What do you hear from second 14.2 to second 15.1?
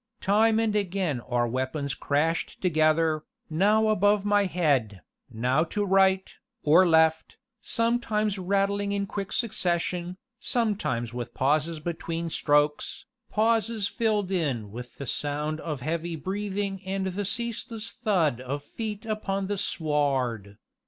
in with the